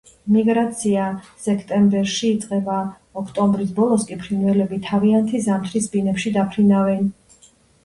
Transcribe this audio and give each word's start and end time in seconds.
მიგრაცია 0.35 1.03
სექტემბერში 1.43 2.31
იწყება, 2.37 2.79
ოქტომბრის 3.23 3.75
ბოლოს 3.81 4.07
კი 4.09 4.19
ფრინველები 4.25 4.83
თავიანთ 4.89 5.39
ზამთრის 5.47 5.93
ბინებში 5.95 6.37
დაფრინავენ. 6.41 7.09